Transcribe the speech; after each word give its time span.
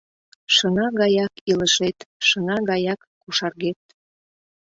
Шыҥа 0.55 0.87
гаяк 1.01 1.33
илышет— 1.51 1.97
шыҥа 2.27 2.57
гаяк 2.69 2.99
кошаргет. 3.21 3.79